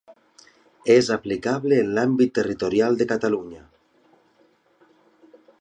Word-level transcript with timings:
És 0.93 1.09
aplicable 1.15 1.77
en 1.83 1.93
l'àmbit 1.97 2.35
territorial 2.39 2.99
de 3.03 3.09
Catalunya. 3.15 3.63